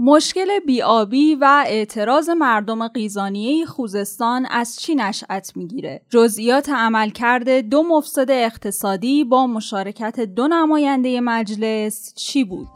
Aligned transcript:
مشکل 0.00 0.60
بیابی 0.66 1.34
و 1.34 1.64
اعتراض 1.66 2.28
مردم 2.28 2.88
قیزانیه 2.88 3.66
خوزستان 3.66 4.46
از 4.50 4.76
چی 4.76 4.94
نشأت 4.94 5.52
می‌گیره؟ 5.56 6.02
جزئیات 6.10 6.68
عملکرد 6.68 7.60
دو 7.60 7.82
مفسد 7.82 8.30
اقتصادی 8.30 9.24
با 9.24 9.46
مشارکت 9.46 10.20
دو 10.20 10.48
نماینده 10.48 11.20
مجلس 11.20 12.14
چی 12.14 12.44
بود؟ 12.44 12.68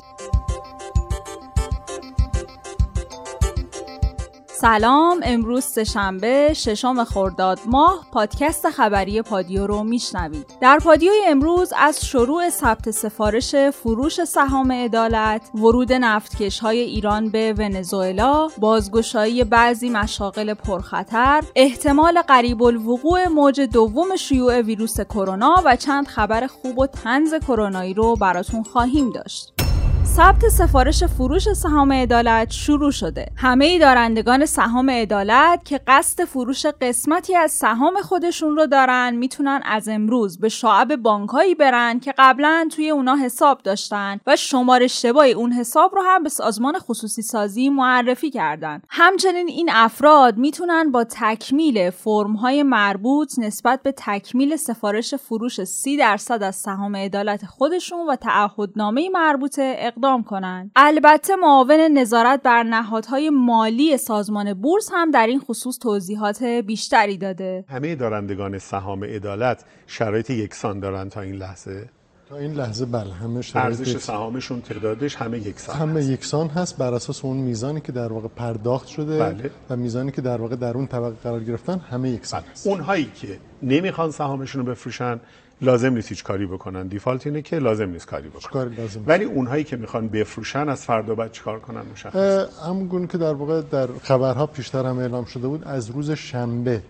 سلام 4.63 5.21
امروز 5.23 5.65
سهشنبه 5.65 6.55
ششم 6.55 7.05
خرداد 7.05 7.59
ماه 7.67 8.07
پادکست 8.13 8.71
خبری 8.71 9.23
پادیو 9.23 9.67
رو 9.67 9.83
میشنوید. 9.83 10.47
در 10.61 10.79
پادیوی 10.79 11.21
امروز 11.27 11.73
از 11.79 12.05
شروع 12.05 12.51
ثبت 12.51 12.91
سفارش 12.91 13.55
فروش 13.55 14.25
سهام 14.25 14.73
عدالت 14.73 15.51
ورود 15.55 15.93
نفتکش 15.93 16.61
های 16.61 16.79
ایران 16.79 17.31
به 17.31 17.55
ونزوئلا 17.59 18.49
بازگشایی 18.59 19.45
بعضی 19.45 19.91
مشاغل 19.91 20.55
پرخطر 20.55 21.43
احتمال 21.57 22.23
قریب 22.23 22.63
الوقوع 22.63 23.29
موج 23.29 23.61
دوم 23.61 24.17
شیوع 24.17 24.61
ویروس 24.61 25.01
کرونا 25.01 25.63
و 25.65 25.77
چند 25.77 26.07
خبر 26.07 26.47
خوب 26.47 26.79
و 26.79 26.87
تنز 26.87 27.35
کرونایی 27.35 27.95
رو 27.95 28.17
براتون 28.17 28.63
خواهیم 28.63 29.11
داشت. 29.11 29.72
ثبت 30.05 30.49
سفارش 30.49 31.05
فروش 31.05 31.53
سهام 31.53 31.93
عدالت 31.93 32.51
شروع 32.51 32.91
شده. 32.91 33.27
همه 33.37 33.79
دارندگان 33.79 34.47
سهام 34.47 34.91
عدالت 34.91 35.65
که 35.65 35.81
قصد 35.87 36.25
فروش 36.25 36.67
قسمتی 36.67 37.37
از 37.37 37.53
سهام 37.53 37.95
خودشون 38.03 38.57
رو 38.57 38.67
دارن 38.67 39.15
می‌تونن 39.17 39.61
از 39.65 39.89
امروز 39.89 40.41
به 40.41 40.49
شعب 40.49 40.97
بانکهایی 40.97 41.55
برن 41.55 42.01
که 42.01 42.15
قبلا 42.19 42.69
توی 42.77 42.91
اونا 42.91 43.17
حساب 43.17 43.63
داشتن 43.63 44.21
و 44.27 44.37
شماره 44.37 44.85
اشتباهی 44.85 45.33
اون 45.33 45.53
حساب 45.53 45.95
رو 45.95 46.03
هم 46.03 46.23
به 46.23 46.29
سازمان 46.29 46.79
خصوصی 46.79 47.23
سازی 47.23 47.69
معرفی 47.69 48.31
کردن. 48.31 48.83
همچنین 48.89 49.49
این 49.49 49.71
افراد 49.73 50.37
می‌تونن 50.37 50.93
با 50.93 51.05
تکمیل 51.05 51.91
فرمهای 51.91 52.63
مربوط 52.63 53.39
نسبت 53.39 53.83
به 53.83 53.95
تکمیل 53.97 54.57
سفارش 54.57 55.15
فروش 55.15 55.65
30 55.65 55.97
درصد 55.97 56.43
از 56.43 56.57
سهام 56.57 56.97
عدالت 56.97 57.47
خودشون 57.47 58.07
و 58.09 58.17
تعهدنامه 58.17 59.09
مربوطه 59.09 59.92
اقدام 59.97 60.23
کنند 60.23 60.71
البته 60.77 61.37
معاون 61.37 61.81
نظارت 61.99 62.43
بر 62.43 62.63
نهادهای 62.63 63.31
مالی 63.31 63.97
سازمان 63.97 64.55
بورس 64.55 64.91
هم 64.93 65.11
در 65.11 65.27
این 65.27 65.41
خصوص 65.41 65.79
توضیحات 65.79 66.43
بیشتری 66.43 67.17
داده 67.17 67.65
همه 67.69 67.95
دارندگان 67.95 68.59
سهام 68.59 69.05
عدالت 69.05 69.65
شرایط 69.87 70.31
یکسان 70.31 70.81
دارند 70.81 71.11
تا 71.11 71.21
این 71.21 71.35
لحظه 71.35 71.89
تا 72.29 72.37
این 72.37 72.53
لحظه 72.53 72.87
بله 72.87 73.13
همه 73.13 73.41
ارزش 73.55 73.97
سهامشون 73.97 74.61
تعدادش 74.61 75.17
همه 75.17 75.39
یکسان 75.39 75.77
همه 75.77 76.01
هست. 76.01 76.11
یکسان 76.11 76.49
هست 76.49 76.79
بر 76.79 76.95
اساس 76.95 77.25
اون 77.25 77.37
میزانی 77.37 77.81
که 77.81 77.93
در 77.93 78.13
واقع 78.13 78.29
پرداخت 78.29 78.87
شده 78.87 79.19
بله. 79.19 79.51
و 79.71 79.77
میزانی 79.77 80.13
که 80.13 80.21
در 80.21 80.41
واقع 80.41 80.57
در 80.57 80.75
اون 80.75 80.87
طبقه 80.87 81.17
قرار 81.23 81.45
گرفتن 81.45 81.79
همه 81.79 82.11
یکسان 82.11 82.41
بله. 82.41 82.51
هست 82.51 82.67
اونهایی 82.67 83.11
که 83.15 83.39
نمی‌خوان 83.63 84.11
سهامشون 84.11 84.67
رو 84.67 84.73
بفروشن 84.73 85.21
لازم 85.63 85.95
نیست 85.95 86.09
هیچ 86.09 86.25
کاری 86.25 86.47
بکنن. 86.47 86.87
دیفالت 86.87 87.27
اینه 87.27 87.43
که 87.43 87.59
لازم 87.59 87.91
نیست 87.91 88.07
کاری 88.07 88.29
بکنن. 88.29 88.75
لازم 88.75 89.03
ولی 89.07 89.25
اونهایی 89.25 89.65
که 89.65 89.77
می‌خوان 89.77 90.09
بفروشن 90.09 90.69
از 90.69 90.85
فردا 90.85 91.15
بعد 91.15 91.33
چیکار 91.33 91.61
کنن؟ 91.61 91.83
مشخص 91.93 92.49
همون 92.67 92.87
گونه 92.87 93.07
که 93.07 93.19
در 93.19 93.33
واقع 93.33 93.63
در 93.63 93.89
خبرها 94.03 94.47
پیشتر 94.47 94.87
هم 94.87 94.99
اعلام 94.99 95.25
شده 95.25 95.49
بود 95.49 95.65
از 95.65 95.91
روز 95.91 96.11
شنبه 96.11 96.83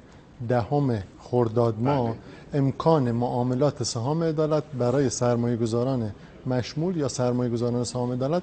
دهم 0.49 1.03
خرداد 1.21 1.75
ماه 1.81 2.09
بله. 2.09 2.17
امکان 2.55 3.13
معاملات 3.13 3.83
سهام 3.83 4.23
عدالت 4.23 4.65
برای 4.79 5.11
سرمایه 5.11 5.57
گذاران 5.57 6.13
مشمول 6.47 6.97
یا 6.97 7.09
سرمایه 7.09 7.51
گذاران 7.51 7.85
سهام 7.85 8.13
عدالت 8.13 8.43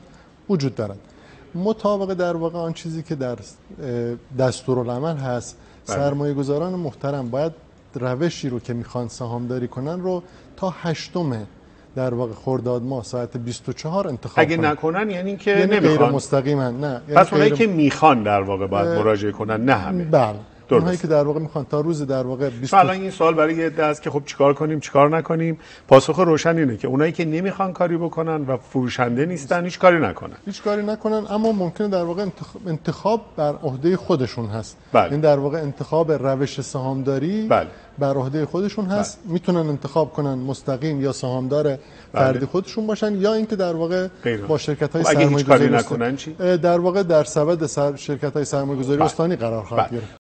وجود 0.50 0.76
دارد. 0.76 1.00
مطابق 1.56 2.14
در 2.14 2.36
واقع 2.36 2.60
آن 2.60 2.74
چیزی 2.74 3.04
که 3.04 3.16
در 3.16 3.38
دستورالعمل 4.40 5.18
هست 5.18 5.58
بله. 5.88 5.96
سرمایه 5.96 6.34
گذاران 6.34 6.74
محترم 6.74 7.30
باید 7.30 7.52
روشی 7.96 8.50
رو 8.50 8.60
که 8.60 8.74
می‌خوان 8.74 9.08
سهامداری 9.08 9.68
کنن 9.68 10.00
رو 10.00 10.24
تا 10.58 10.70
هشتم 10.82 11.48
در 11.96 12.14
واقع 12.14 12.34
خرداد 12.34 12.84
ماه 12.84 13.04
ساعت 13.04 13.38
24 13.38 14.08
انتخاب 14.08 14.40
اگه 14.40 14.58
کنن. 14.58 14.66
نکنن 14.66 15.10
یعنی 15.10 15.38
که 15.38 15.52
یعنی 15.52 15.66
غیر 15.80 15.80
نمی‌خوان 15.90 16.14
مستقیما 16.14 16.70
نه 16.70 16.88
یعنی 16.88 17.02
پس 17.22 17.34
اونایی 17.34 17.52
غیر- 17.52 17.68
که 17.68 17.74
می‌خوان 17.74 18.24
در 18.24 18.42
واقع 18.42 18.68
باید 18.68 18.88
مراجعه 18.88 19.32
کنن 19.32 19.66
نه 19.66 19.74
همه 19.74 20.04
بله. 20.04 20.36
اونهایی 20.76 20.98
که 20.98 21.08
در 21.08 21.24
واقع 21.24 21.40
می‌خوان 21.40 21.66
تا 21.66 21.82
روز 21.82 22.08
در 22.08 22.24
واقع 22.24 22.50
20 22.50 22.72
چون 22.72 22.80
الان 22.80 22.96
این 22.96 23.12
سوال 23.12 23.34
برای 23.34 23.56
یه 23.56 23.66
عده 23.66 23.84
است 23.84 24.02
که 24.02 24.10
خب 24.10 24.22
چیکار 24.26 24.54
کنیم 24.54 24.80
چیکار 24.80 25.18
نکنیم 25.18 25.60
پاسخ 25.88 26.20
روشن 26.20 26.58
اینه 26.58 26.78
که 26.78 26.88
اونایی 26.88 27.12
که 27.12 27.26
نمی‌خوان 27.26 27.74
کاری 27.74 27.98
بکنن 27.98 28.46
و 28.46 28.58
فروشنده 28.58 29.26
نیستن 29.26 29.66
هیچ 29.66 29.80
کاری 29.80 30.00
نکنن 30.00 30.36
هیچ 30.46 30.62
کاری 30.64 30.84
نکنن 30.84 31.26
اما 31.30 31.52
ممکنه 31.52 31.88
در 31.88 32.04
واقع 32.04 32.26
انتخاب, 32.68 33.22
بر 33.38 33.54
عهده 33.64 33.98
خودشون 33.98 34.46
هست 34.46 34.78
بله. 34.94 35.12
این 35.12 35.22
در 35.22 35.40
واقع 35.40 35.58
انتخاب 35.58 36.12
روش 36.12 36.62
سهامداری 36.62 37.48
بله. 37.48 37.68
بر 38.00 38.14
عهده 38.14 38.46
خودشون 38.46 38.86
هست 38.86 39.20
می‌تونن 39.26 39.70
انتخاب 39.70 40.14
کنن 40.14 40.34
مستقیم 40.34 41.02
یا 41.02 41.12
سهامدار 41.12 41.78
فردی 42.14 42.46
خودشون 42.46 42.88
باشن 42.88 43.16
یا 43.16 43.34
اینکه 43.34 43.56
در 43.56 43.76
واقع. 43.76 44.08
با 44.48 44.58
شرکت 44.58 44.96
های 44.96 45.04
خب 45.04 45.14
سرمایه‌گذاری 45.14 45.70
نکنن 45.70 46.16
چی؟ 46.16 46.36
در 46.58 46.80
واقع 46.80 47.04
در 47.04 47.24
سبد 47.24 47.66
سر 47.66 47.96
شرکت 47.96 48.34
های 48.34 48.46
سرمایه‌گذاری 48.46 48.98
بله. 48.98 49.06
استانی 49.06 49.36
قرار 49.36 49.64
خواهد 49.64 49.90
بله. 49.90 50.00
گرفت 50.00 50.19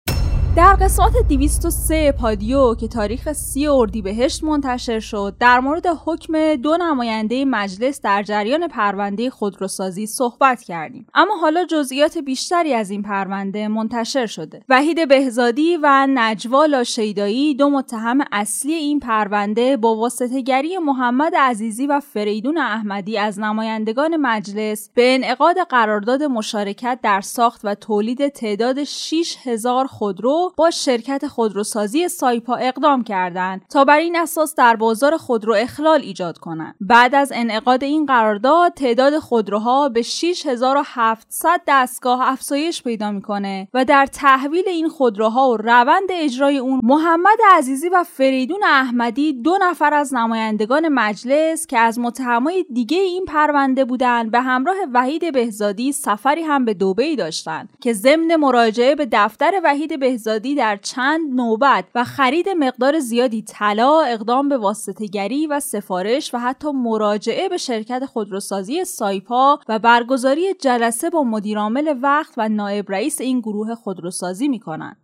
در 0.56 0.74
قسمت 0.74 1.14
203 1.30 2.12
پادیو 2.12 2.76
که 2.76 2.88
تاریخ 2.88 3.34
30 3.34 3.68
اردیبهشت 3.68 4.44
منتشر 4.44 5.00
شد 5.00 5.36
در 5.40 5.60
مورد 5.60 5.86
حکم 6.06 6.56
دو 6.56 6.78
نماینده 6.78 7.46
مجلس 7.46 8.02
در 8.02 8.24
جریان 8.24 8.68
پرونده 8.68 9.30
خودروسازی 9.30 10.06
صحبت 10.06 10.62
کردیم. 10.62 11.08
اما 11.14 11.38
حالا 11.42 11.66
جزئیات 11.66 12.18
بیشتری 12.18 12.74
از 12.74 12.90
این 12.90 13.02
پرونده 13.02 13.68
منتشر 13.68 14.26
شده. 14.26 14.62
وحید 14.70 15.08
بهزادی 15.08 15.78
و 15.82 16.08
نجوا 16.10 16.66
لاشیدایی 16.66 17.56
دو 17.56 17.70
متهم 17.70 18.18
اصلی 18.32 18.74
این 18.74 19.00
پرونده 19.00 19.78
با 19.78 19.96
واسطهگری 19.96 20.78
محمد 20.78 21.36
عزیزی 21.36 21.88
و 21.88 22.00
فریدون 22.00 22.58
احمدی 22.58 23.18
از 23.18 23.40
نمایندگان 23.40 24.18
مجلس 24.18 24.90
به 24.94 25.16
انعقاد 25.16 25.56
قرارداد 25.70 26.24
مشارکت 26.24 27.00
در 27.04 27.22
ساخت 27.22 27.62
و 27.64 27.76
تولید 27.76 28.28
تعداد 28.28 28.84
6000 28.84 29.88
خودرو 29.88 30.43
با 30.58 30.72
شرکت 30.72 31.28
خودروسازی 31.28 32.08
سایپا 32.08 32.56
اقدام 32.56 33.04
کردند 33.04 33.62
تا 33.70 33.86
بر 33.86 33.98
این 33.98 34.16
اساس 34.16 34.56
در 34.56 34.76
بازار 34.76 35.18
خودرو 35.18 35.54
اخلال 35.54 36.02
ایجاد 36.02 36.38
کنند. 36.38 36.76
بعد 36.82 37.16
از 37.16 37.32
انعقاد 37.36 37.84
این 37.84 38.06
قرارداد 38.06 38.74
تعداد 38.74 39.20
خودروها 39.20 39.90
به 39.90 40.02
6700 40.02 41.62
دستگاه 41.68 42.20
افزایش 42.22 42.84
پیدا 42.84 43.12
می‌کنه 43.12 43.68
و 43.74 43.86
در 43.86 44.06
تحویل 44.06 44.68
این 44.68 44.90
خودروها 44.90 45.50
و 45.50 45.58
روند 45.58 46.10
اجرای 46.10 46.58
اون 46.58 46.80
محمد 46.84 47.38
عزیزی 47.52 47.90
و 47.90 48.04
فریدون 48.04 48.64
احمدی 48.64 49.34
دو 49.34 49.58
نفر 49.62 49.94
از 49.94 50.14
نمایندگان 50.14 50.88
مجلس 50.88 51.68
که 51.68 51.80
از 51.80 52.00
متهمای 52.00 52.66
دیگه 52.74 52.98
این 52.98 53.26
پرونده 53.26 53.86
بودند 53.86 54.32
به 54.32 54.42
همراه 54.42 54.78
وحید 54.94 55.34
بهزادی 55.34 55.92
سفری 55.92 56.42
هم 56.42 56.66
به 56.66 56.74
دبی 56.74 57.16
داشتند 57.16 57.70
که 57.82 57.94
ضمن 57.94 58.36
مراجعه 58.36 58.96
به 58.96 59.08
دفتر 59.12 59.62
وحید 59.64 60.00
بهزادی 60.00 60.33
در 60.40 60.78
چند 60.78 61.36
نوبت 61.36 61.86
و 61.96 62.04
خرید 62.04 62.50
مقدار 62.50 63.00
زیادی 63.00 63.42
طلا 63.42 64.02
اقدام 64.02 64.50
به 64.50 64.58
واسطهگری 64.58 65.48
و 65.48 65.60
سفارش 65.60 66.34
و 66.34 66.38
حتی 66.38 66.72
مراجعه 66.72 67.50
به 67.50 67.58
شرکت 67.58 68.06
خودروسازی 68.06 68.86
سایپا 68.86 69.60
و 69.70 69.80
برگزاری 69.80 70.54
جلسه 70.54 71.10
با 71.10 71.24
مدیرعامل 71.24 71.96
وقت 72.02 72.34
و 72.38 72.50
نایب 72.50 72.92
رئیس 72.92 73.22
این 73.22 73.40
گروه 73.40 73.76
خودروسازی 73.76 74.48
می‌کنند. 74.48 74.98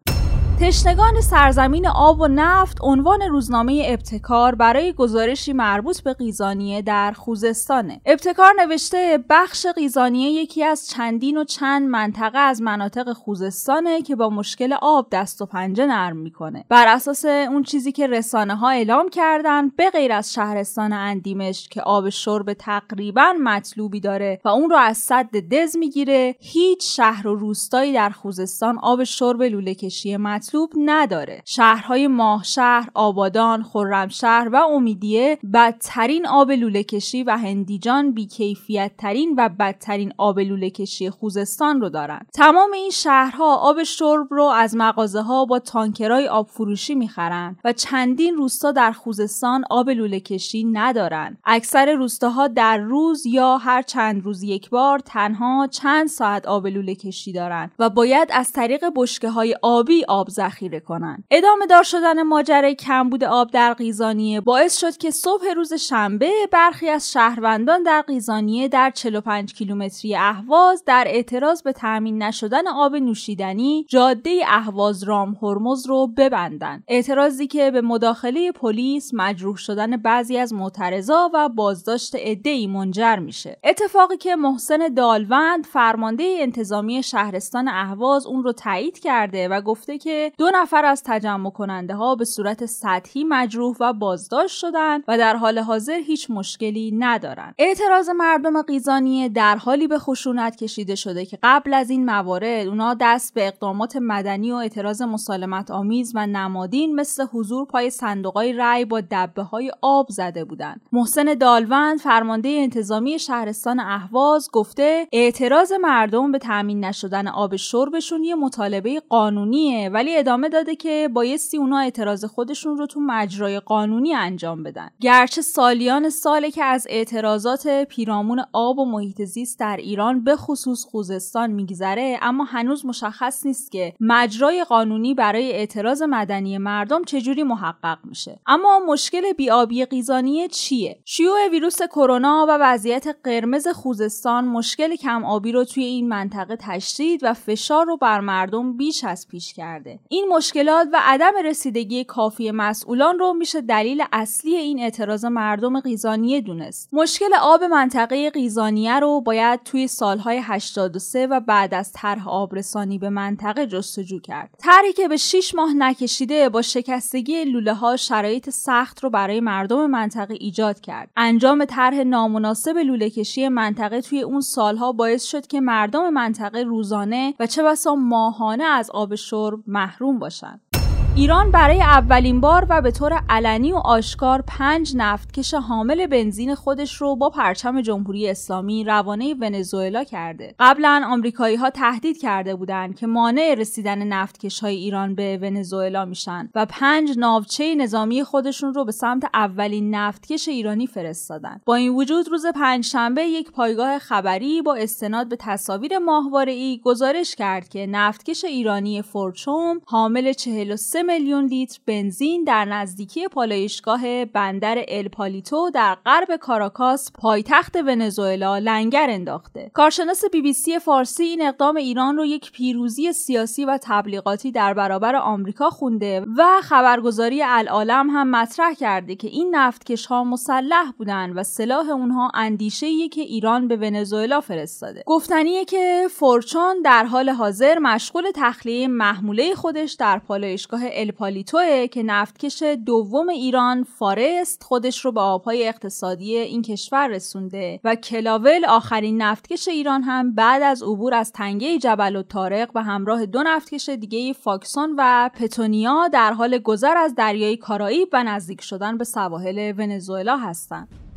تشنگان 0.61 1.21
سرزمین 1.21 1.87
آب 1.87 2.19
و 2.19 2.27
نفت 2.27 2.77
عنوان 2.81 3.21
روزنامه 3.21 3.83
ابتکار 3.85 4.55
برای 4.55 4.93
گزارشی 4.93 5.53
مربوط 5.53 6.01
به 6.01 6.13
قیزانیه 6.13 6.81
در 6.81 7.11
خوزستانه. 7.11 8.01
ابتکار 8.05 8.53
نوشته 8.59 9.23
بخش 9.29 9.65
قیزانیه 9.65 10.29
یکی 10.29 10.63
از 10.63 10.87
چندین 10.87 11.37
و 11.37 11.43
چند 11.43 11.89
منطقه 11.89 12.37
از 12.37 12.61
مناطق 12.61 13.13
خوزستانه 13.13 14.01
که 14.01 14.15
با 14.15 14.29
مشکل 14.29 14.73
آب 14.81 15.07
دست 15.11 15.41
و 15.41 15.45
پنجه 15.45 15.85
نرم 15.85 16.17
می‌کنه. 16.17 16.65
بر 16.69 16.87
اساس 16.87 17.25
اون 17.25 17.63
چیزی 17.63 17.91
که 17.91 18.07
رسانه 18.07 18.55
ها 18.55 18.69
اعلام 18.69 19.09
کردن 19.09 19.69
به 19.69 19.89
غیر 19.89 20.13
از 20.13 20.33
شهرستان 20.33 20.93
اندیمش 20.93 21.67
که 21.69 21.81
آب 21.81 22.09
شرب 22.09 22.53
تقریبا 22.53 23.33
مطلوبی 23.43 23.99
داره 23.99 24.41
و 24.45 24.49
اون 24.49 24.69
رو 24.69 24.77
از 24.77 24.97
صد 24.97 25.29
دز 25.31 25.77
می‌گیره 25.77 26.35
هیچ 26.39 26.95
شهر 26.95 27.27
و 27.27 27.35
روستایی 27.35 27.93
در 27.93 28.09
خوزستان 28.09 28.79
آب 28.79 29.03
شرب 29.03 29.41
لوله 29.41 29.75
کشی 29.75 30.17
مطلوب 30.17 30.48
مطلوب 30.49 30.71
نداره. 30.77 31.41
شهرهای 31.45 32.07
ماهشهر 32.07 32.89
آبادان 32.93 33.63
خرمشهر 33.63 34.49
و 34.53 34.55
امیدیه 34.55 35.37
بدترین 35.53 36.27
آب 36.27 36.51
لوله 36.51 36.83
کشی 36.83 37.23
و 37.23 37.37
هندیجان 37.37 38.11
بیکیفیت 38.11 38.91
ترین 38.97 39.35
و 39.37 39.49
بدترین 39.49 40.13
آب 40.17 40.39
لوله 40.39 40.69
کشی 40.69 41.09
خوزستان 41.09 41.81
رو 41.81 41.89
دارن. 41.89 42.19
تمام 42.33 42.71
این 42.71 42.89
شهرها 42.89 43.55
آب 43.55 43.83
شرب 43.83 44.27
رو 44.29 44.43
از 44.43 44.75
مغازه 44.75 45.21
ها 45.21 45.45
با 45.45 45.59
تانکرای 45.59 46.27
آب 46.27 46.47
فروشی 46.47 46.95
می‌خرن 46.95 47.55
و 47.63 47.73
چندین 47.73 48.35
روستا 48.35 48.71
در 48.71 48.91
خوزستان 48.91 49.63
آب 49.69 49.89
لوله 49.89 50.19
کشی 50.19 50.63
ندارن. 50.63 51.37
اکثر 51.45 51.91
روستاها 51.91 52.47
در 52.47 52.77
روز 52.77 53.25
یا 53.25 53.57
هر 53.57 53.81
چند 53.81 54.23
روز 54.23 54.43
یک 54.43 54.69
بار 54.69 54.99
تنها 54.99 55.67
چند 55.67 56.07
ساعت 56.07 56.45
آب 56.47 56.67
لوله 56.67 56.95
کشی 56.95 57.31
دارن 57.31 57.71
و 57.79 57.89
باید 57.89 58.29
از 58.31 58.51
طریق 58.51 58.85
بشکه 58.95 59.29
های 59.29 59.55
آبی 59.61 60.05
آب 60.07 60.29
ذخیره 60.39 60.79
کنن 60.79 61.23
ادامه 61.31 61.65
دار 61.65 61.83
شدن 61.83 62.23
ماجرای 62.23 62.75
کمبود 62.75 63.23
آب 63.23 63.51
در 63.51 63.73
قیزانیه 63.73 64.41
باعث 64.41 64.77
شد 64.79 64.97
که 64.97 65.11
صبح 65.11 65.43
روز 65.55 65.73
شنبه 65.73 66.31
برخی 66.51 66.89
از 66.89 67.11
شهروندان 67.11 67.83
در 67.83 68.01
قیزانیه 68.01 68.67
در 68.67 68.91
45 68.91 69.53
کیلومتری 69.53 70.15
اهواز 70.15 70.83
در 70.85 71.03
اعتراض 71.07 71.61
به 71.61 71.73
تامین 71.73 72.23
نشدن 72.23 72.67
آب 72.67 72.95
نوشیدنی 72.95 73.85
جاده 73.89 74.41
اهواز 74.47 75.03
رام 75.03 75.37
هرمز 75.41 75.87
رو 75.87 76.07
ببندن 76.07 76.83
اعتراضی 76.87 77.47
که 77.47 77.71
به 77.71 77.81
مداخله 77.81 78.51
پلیس 78.51 79.11
مجروح 79.13 79.55
شدن 79.55 79.97
بعضی 79.97 80.37
از 80.37 80.53
معترضا 80.53 81.31
و 81.33 81.49
بازداشت 81.49 82.15
عدهای 82.15 82.67
منجر 82.67 83.15
میشه. 83.15 83.57
اتفاقی 83.63 84.17
که 84.17 84.35
محسن 84.35 84.87
دالوند 84.87 85.65
فرمانده 85.65 86.37
انتظامی 86.39 87.03
شهرستان 87.03 87.67
اهواز 87.67 88.27
اون 88.27 88.43
رو 88.43 88.51
تایید 88.51 88.99
کرده 88.99 89.47
و 89.47 89.61
گفته 89.61 89.97
که 89.97 90.28
دو 90.37 90.49
نفر 90.53 90.85
از 90.85 91.03
تجمع 91.05 91.49
کننده 91.49 91.95
ها 91.95 92.15
به 92.15 92.25
صورت 92.25 92.65
سطحی 92.65 93.23
مجروح 93.23 93.75
و 93.79 93.93
بازداشت 93.93 94.57
شدند 94.57 95.03
و 95.07 95.17
در 95.17 95.35
حال 95.35 95.59
حاضر 95.59 95.99
هیچ 96.05 96.31
مشکلی 96.31 96.91
ندارند. 96.99 97.55
اعتراض 97.57 98.09
مردم 98.09 98.61
قیزانیه 98.61 99.29
در 99.29 99.55
حالی 99.55 99.87
به 99.87 99.99
خشونت 99.99 100.55
کشیده 100.55 100.95
شده 100.95 101.25
که 101.25 101.39
قبل 101.43 101.73
از 101.73 101.89
این 101.89 102.05
موارد 102.05 102.67
اونا 102.67 102.95
دست 103.01 103.33
به 103.33 103.47
اقدامات 103.47 103.95
مدنی 103.95 104.51
و 104.51 104.55
اعتراض 104.55 105.01
مسالمت 105.01 105.71
آمیز 105.71 106.11
و 106.15 106.27
نمادین 106.27 106.95
مثل 106.95 107.25
حضور 107.33 107.65
پای 107.65 107.89
صندوقای 107.89 108.53
رأی 108.53 108.85
با 108.85 109.01
دبه 109.11 109.41
های 109.41 109.71
آب 109.81 110.07
زده 110.09 110.45
بودند. 110.45 110.81
محسن 110.91 111.33
دالوند 111.33 111.99
فرمانده 111.99 112.49
انتظامی 112.49 113.19
شهرستان 113.19 113.79
اهواز 113.79 114.49
گفته 114.51 115.07
اعتراض 115.11 115.71
مردم 115.81 116.31
به 116.31 116.37
تامین 116.39 116.85
نشدن 116.85 117.27
آب 117.27 117.55
شربشون 117.55 118.23
یه 118.23 118.35
مطالبه 118.35 118.99
قانونیه 119.09 119.89
ولی 119.89 120.15
ادامه 120.19 120.49
داده 120.49 120.75
که 120.75 121.09
بایستی 121.13 121.57
اونا 121.57 121.79
اعتراض 121.79 122.25
خودشون 122.25 122.77
رو 122.77 122.87
تو 122.87 122.99
مجرای 122.99 123.59
قانونی 123.59 124.13
انجام 124.13 124.63
بدن. 124.63 124.89
گرچه 125.01 125.41
سالیان 125.41 126.09
ساله 126.09 126.51
که 126.51 126.63
از 126.63 126.87
اعتراضات 126.89 127.67
پیرامون 127.67 128.41
آب 128.53 128.79
و 128.79 128.85
محیط 128.85 129.21
زیست 129.21 129.59
در 129.59 129.77
ایران 129.77 130.23
به 130.23 130.35
خصوص 130.35 130.85
خوزستان 130.85 131.51
میگذره 131.51 132.19
اما 132.21 132.43
هنوز 132.43 132.85
مشخص 132.85 133.45
نیست 133.45 133.71
که 133.71 133.93
مجرای 133.99 134.63
قانونی 134.63 135.13
برای 135.13 135.51
اعتراض 135.51 136.01
مدنی 136.01 136.57
مردم 136.57 137.03
چجوری 137.03 137.43
محقق 137.43 137.97
میشه. 138.03 138.39
اما 138.47 138.79
مشکل 138.87 139.33
بیابی 139.33 139.85
قیزانیه 139.85 140.47
چیه؟ 140.47 140.99
شیوع 141.05 141.47
ویروس 141.51 141.81
کرونا 141.81 142.45
و 142.49 142.57
وضعیت 142.61 143.07
قرمز 143.23 143.67
خوزستان 143.67 144.45
مشکل 144.45 144.95
کم 144.95 145.25
آبی 145.25 145.51
رو 145.51 145.65
توی 145.65 145.83
این 145.83 146.07
منطقه 146.09 146.57
تشدید 146.59 147.23
و 147.23 147.33
فشار 147.33 147.85
رو 147.85 147.97
بر 147.97 148.19
مردم 148.19 148.77
بیش 148.77 149.03
از 149.03 149.27
پیش 149.27 149.53
کرده. 149.53 149.99
این 150.11 150.27
مشکلات 150.27 150.87
و 150.93 150.99
عدم 151.03 151.31
رسیدگی 151.45 152.03
کافی 152.03 152.51
مسئولان 152.51 153.19
رو 153.19 153.33
میشه 153.33 153.61
دلیل 153.61 154.03
اصلی 154.11 154.55
این 154.55 154.79
اعتراض 154.79 155.25
مردم 155.25 155.79
قیزانیه 155.79 156.41
دونست. 156.41 156.89
مشکل 156.93 157.33
آب 157.41 157.63
منطقه 157.63 158.29
قیزانیه 158.29 158.99
رو 158.99 159.21
باید 159.21 159.63
توی 159.63 159.87
سالهای 159.87 160.39
83 160.43 161.27
و 161.27 161.39
بعد 161.39 161.73
از 161.73 161.91
طرح 161.93 162.29
آبرسانی 162.29 162.97
به 162.97 163.09
منطقه 163.09 163.67
جستجو 163.67 164.19
کرد. 164.19 164.49
طرحی 164.57 164.93
که 164.93 165.07
به 165.07 165.17
6 165.17 165.55
ماه 165.55 165.73
نکشیده 165.73 166.49
با 166.49 166.61
شکستگی 166.61 167.45
لوله 167.45 167.73
ها 167.73 167.97
شرایط 167.97 168.49
سخت 168.49 169.03
رو 169.03 169.09
برای 169.09 169.39
مردم 169.39 169.85
منطقه 169.85 170.33
ایجاد 170.39 170.79
کرد. 170.79 171.09
انجام 171.17 171.65
طرح 171.65 172.03
نامناسب 172.03 172.77
لوله 172.77 173.09
کشی 173.09 173.47
منطقه 173.47 174.01
توی 174.01 174.21
اون 174.21 174.41
سالها 174.41 174.91
باعث 174.91 175.23
شد 175.23 175.47
که 175.47 175.61
مردم 175.61 176.09
منطقه 176.09 176.63
روزانه 176.63 177.33
و 177.39 177.47
چه 177.47 177.63
بسا 177.63 177.95
ماهانه 177.95 178.63
از 178.63 178.91
آب 178.91 179.15
شرب 179.15 179.59
محروم 179.89 180.19
باشند 180.19 180.68
ایران 181.15 181.51
برای 181.51 181.81
اولین 181.81 182.41
بار 182.41 182.65
و 182.69 182.81
به 182.81 182.91
طور 182.91 183.23
علنی 183.29 183.71
و 183.71 183.75
آشکار 183.75 184.43
پنج 184.47 184.93
نفتکش 184.95 185.53
حامل 185.53 186.07
بنزین 186.07 186.55
خودش 186.55 186.95
رو 186.95 187.15
با 187.15 187.29
پرچم 187.29 187.81
جمهوری 187.81 188.29
اسلامی 188.29 188.83
روانه 188.83 189.33
ونزوئلا 189.33 190.03
کرده. 190.03 190.55
قبلا 190.59 191.03
آمریکایی 191.05 191.55
ها 191.55 191.69
تهدید 191.69 192.17
کرده 192.17 192.55
بودند 192.55 192.95
که 192.95 193.07
مانع 193.07 193.55
رسیدن 193.57 194.03
نفتکش 194.03 194.59
های 194.59 194.75
ایران 194.75 195.15
به 195.15 195.39
ونزوئلا 195.41 196.05
میشن 196.05 196.49
و 196.55 196.65
پنج 196.65 197.17
ناوچه 197.17 197.75
نظامی 197.75 198.23
خودشون 198.23 198.73
رو 198.73 198.85
به 198.85 198.91
سمت 198.91 199.23
اولین 199.33 199.95
نفتکش 199.95 200.47
ایرانی 200.47 200.87
فرستادن. 200.87 201.61
با 201.65 201.75
این 201.75 201.95
وجود 201.95 202.29
روز 202.29 202.45
پنجشنبه 202.55 203.23
یک 203.23 203.51
پایگاه 203.51 203.99
خبری 203.99 204.61
با 204.61 204.75
استناد 204.75 205.29
به 205.29 205.35
تصاویر 205.39 205.97
ماهواره 205.97 206.77
گزارش 206.77 207.35
کرد 207.35 207.69
که 207.69 207.87
نفتکش 207.87 208.43
ایرانی 208.43 209.01
فورچوم 209.01 209.81
حامل 209.85 210.33
43 210.33 210.98
میلیون 211.03 211.45
لیتر 211.45 211.79
بنزین 211.85 212.43
در 212.43 212.65
نزدیکی 212.65 213.27
پالایشگاه 213.27 214.25
بندر 214.25 214.83
الپالیتو 214.87 215.69
در 215.73 215.97
غرب 216.05 216.35
کاراکاس 216.35 217.11
پایتخت 217.11 217.75
ونزوئلا 217.75 218.57
لنگر 218.57 219.07
انداخته. 219.09 219.71
کارشناس 219.73 220.25
بی 220.25 220.41
بی 220.41 220.53
سی 220.53 220.79
فارسی 220.79 221.23
این 221.23 221.41
اقدام 221.41 221.75
ایران 221.75 222.17
رو 222.17 222.25
یک 222.25 222.51
پیروزی 222.51 223.13
سیاسی 223.13 223.65
و 223.65 223.79
تبلیغاتی 223.81 224.51
در 224.51 224.73
برابر 224.73 225.15
آمریکا 225.15 225.69
خونده 225.69 226.25
و 226.37 226.61
خبرگزاری 226.61 227.43
العالم 227.43 228.09
هم 228.09 228.31
مطرح 228.31 228.73
کرده 228.73 229.15
که 229.15 229.27
این 229.27 229.55
نفتکش 229.55 230.05
ها 230.05 230.23
مسلح 230.23 230.91
بودن 230.97 231.29
و 231.29 231.43
سلاح 231.43 231.89
اونها 231.89 232.31
اندیشه 232.33 233.07
که 233.07 233.21
ایران 233.21 233.67
به 233.67 233.75
ونزوئلا 233.75 234.41
فرستاده. 234.41 235.03
گفتنیه 235.05 235.65
که 235.65 236.07
فورچون 236.11 236.81
در 236.81 237.05
حال 237.05 237.29
حاضر 237.29 237.79
مشغول 237.79 238.23
تخلیه 238.35 238.87
محموله 238.87 239.55
خودش 239.55 239.93
در 239.93 240.19
پالایشگاه 240.19 240.81
الپالیتوه 240.93 241.87
که 241.87 242.03
نفتکش 242.03 242.63
دوم 242.85 243.29
ایران 243.29 243.83
Forest 243.83 244.63
خودش 244.63 245.05
رو 245.05 245.11
به 245.11 245.21
آبهای 245.21 245.67
اقتصادی 245.67 246.37
این 246.37 246.61
کشور 246.61 247.07
رسونده 247.07 247.79
و 247.83 247.95
کلاول 247.95 248.65
آخرین 248.65 249.21
نفتکش 249.21 249.67
ایران 249.67 250.01
هم 250.01 250.35
بعد 250.35 250.61
از 250.61 250.83
عبور 250.83 251.13
از 251.13 251.31
تنگه 251.31 251.77
جبل‌الطارق 251.77 252.15
و 252.15 252.83
همراه 252.83 253.25
دو 253.25 253.43
نفتکش 253.43 253.89
دیگه 253.89 254.33
فاکسون 254.33 254.95
و 254.97 255.29
پتونیا 255.33 256.07
در 256.07 256.33
حال 256.33 256.57
گذر 256.57 256.97
از 256.97 257.15
دریای 257.15 257.57
کارائیب 257.57 258.09
و 258.13 258.23
نزدیک 258.23 258.61
شدن 258.61 258.97
به 258.97 259.03
سواحل 259.03 259.73
ونزوئلا 259.77 260.37
هستند. 260.37 261.08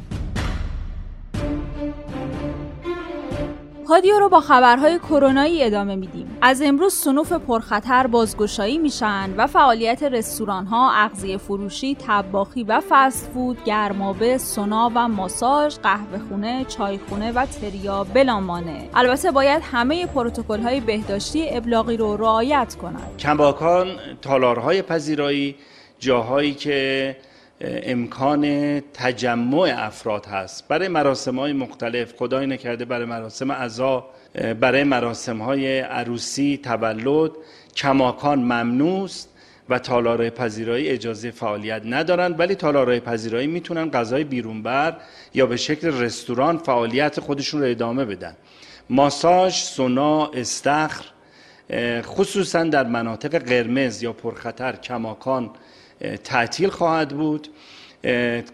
پادیو 3.88 4.18
رو 4.18 4.28
با 4.28 4.40
خبرهای 4.40 4.98
کرونایی 4.98 5.64
ادامه 5.64 5.96
میدیم. 5.96 6.38
از 6.42 6.62
امروز 6.62 6.94
صنوف 6.94 7.32
پرخطر 7.32 8.06
بازگشایی 8.06 8.78
میشن 8.78 9.34
و 9.36 9.46
فعالیت 9.46 10.02
رستوران 10.02 10.66
ها، 10.66 10.92
اغذیه 10.92 11.36
فروشی، 11.36 11.96
طباخی 12.06 12.64
و 12.64 12.82
فست 12.88 13.30
فود، 13.34 13.64
گرمابه، 13.64 14.38
سونا 14.38 14.92
و 14.94 15.08
ماساژ، 15.08 15.76
قهوه 15.78 16.18
خونه، 16.28 16.64
چای 16.64 16.98
خونه 17.08 17.32
و 17.32 17.46
تریا 17.46 18.04
بلامانعه. 18.04 18.88
البته 18.94 19.30
باید 19.30 19.62
همه 19.72 20.06
پروتکل 20.06 20.60
های 20.60 20.80
بهداشتی 20.80 21.50
ابلاغی 21.50 21.96
رو 21.96 22.16
رعایت 22.16 22.74
کنند. 22.74 23.16
کمباکان 23.18 23.88
تالارهای 24.22 24.82
پذیرایی 24.82 25.56
جاهایی 25.98 26.54
که 26.54 27.16
امکان 27.64 28.80
تجمع 28.80 29.74
افراد 29.76 30.26
هست. 30.26 30.68
برای 30.68 30.88
مراسم 30.88 31.38
های 31.38 31.52
مختلف 31.52 32.14
خدای 32.16 32.46
نکرده 32.46 32.84
برای 32.84 33.06
مراسم 33.06 33.52
عزا 33.52 34.06
برای 34.60 34.84
مراسم 34.84 35.42
های 35.42 35.80
عروسی 35.80 36.60
تولد 36.62 37.30
کماکان 37.76 38.38
ممنوع 38.38 39.08
و 39.68 39.78
تالارهای 39.78 40.30
پذیرایی 40.30 40.88
اجازه 40.88 41.30
فعالیت 41.30 41.82
ندارند 41.84 42.40
ولی 42.40 42.54
تالارهای 42.54 43.00
پذیرایی 43.00 43.46
می‌تونن 43.46 43.90
غذای 43.90 44.24
بیرون 44.24 44.62
بر 44.62 44.96
یا 45.34 45.46
به 45.46 45.56
شکل 45.56 46.00
رستوران 46.00 46.58
فعالیت 46.58 47.20
خودشون 47.20 47.60
رو 47.60 47.66
ادامه 47.66 48.04
بدن. 48.04 48.36
ماساژ 48.90 49.54
سونا 49.54 50.26
استخر 50.26 51.04
خصوصا 52.02 52.64
در 52.64 52.86
مناطق 52.86 53.38
قرمز 53.38 54.02
یا 54.02 54.12
پرخطر 54.12 54.76
کماکان 54.76 55.50
تعطیل 56.24 56.68
خواهد 56.68 57.08
بود. 57.08 57.48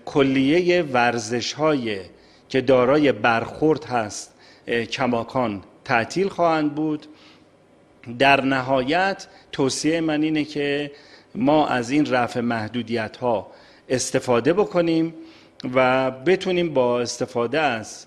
کلیه 0.05 0.83
ورزش 0.83 1.53
های 1.53 2.01
که 2.49 2.61
دارای 2.61 3.13
برخورد 3.13 3.85
هست 3.85 4.35
کماکان 4.91 5.63
تعطیل 5.85 6.29
خواهند 6.29 6.75
بود. 6.75 7.07
در 8.19 8.45
نهایت 8.45 9.27
توصیه 9.53 10.01
من 10.01 10.23
اینه 10.23 10.45
که 10.45 10.91
ما 11.35 11.67
از 11.67 11.91
این 11.91 12.07
رفع 12.07 12.41
محدودیت 12.41 13.17
ها 13.17 13.51
استفاده 13.89 14.53
بکنیم 14.53 15.15
و 15.75 16.11
بتونیم 16.11 16.75
با 16.75 17.01
استفاده 17.01 17.61
از 17.61 18.07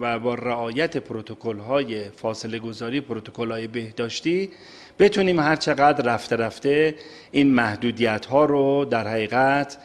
و 0.00 0.18
با 0.18 0.34
رعایت 0.34 0.96
پروتکل 0.96 1.58
های 1.58 2.10
فاصله 2.10 2.58
گذاری 2.58 3.00
پروتکل 3.00 3.50
های 3.50 3.66
بهداشتی 3.66 4.50
بتونیم 4.98 5.40
هر 5.40 5.56
چقدر 5.56 6.04
رفته 6.04 6.36
رفته 6.36 6.94
این 7.30 7.54
محدودیت 7.54 8.26
ها 8.26 8.44
رو 8.44 8.84
در 8.84 9.08
حقیقت 9.08 9.78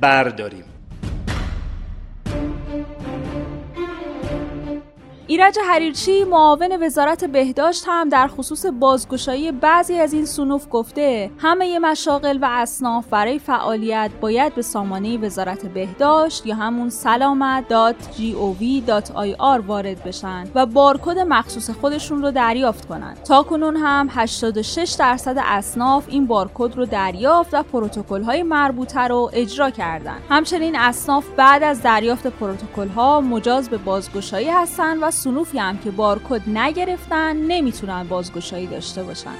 برداریم. 0.00 0.73
ایرج 5.26 5.58
حریرچی 5.68 6.24
معاون 6.24 6.82
وزارت 6.82 7.24
بهداشت 7.24 7.84
هم 7.86 8.08
در 8.08 8.28
خصوص 8.28 8.66
بازگشایی 8.66 9.52
بعضی 9.52 9.94
از 9.94 10.12
این 10.12 10.24
سنوف 10.24 10.66
گفته 10.70 11.30
همه 11.38 11.78
مشاغل 11.78 12.38
و 12.42 12.48
اصناف 12.50 13.06
برای 13.06 13.38
فعالیت 13.38 14.10
باید 14.20 14.54
به 14.54 14.62
سامانه 14.62 15.18
وزارت 15.18 15.66
بهداشت 15.66 16.46
یا 16.46 16.54
همون 16.54 16.90
سلامت.gov.ir 16.90 19.66
وارد 19.66 20.04
بشن 20.04 20.44
و 20.54 20.66
بارکد 20.66 21.18
مخصوص 21.18 21.70
خودشون 21.70 22.22
رو 22.22 22.30
دریافت 22.30 22.88
کنند. 22.88 23.22
تا 23.22 23.42
کنون 23.42 23.76
هم 23.76 24.08
86 24.10 24.96
درصد 24.98 25.36
اصناف 25.44 26.04
این 26.08 26.26
بارکد 26.26 26.76
رو 26.76 26.86
دریافت 26.86 27.54
و 27.54 27.62
پروتکل 27.62 28.22
های 28.22 28.42
مربوطه 28.42 29.00
رو 29.00 29.30
اجرا 29.32 29.70
کردند. 29.70 30.22
همچنین 30.28 30.76
اصناف 30.76 31.26
بعد 31.36 31.62
از 31.62 31.82
دریافت 31.82 32.26
پروتکل 32.26 32.88
ها 32.88 33.20
مجاز 33.20 33.68
به 33.68 33.76
بازگشایی 33.76 34.48
هستند 34.48 34.98
و 35.02 35.10
سنوفی 35.14 35.58
هم 35.58 35.78
که 35.78 35.90
بارکد 35.90 36.42
نگرفتن 36.48 37.36
نمی‌تونن 37.36 38.02
بازگشایی 38.08 38.66
داشته 38.66 39.02
باشن. 39.02 39.34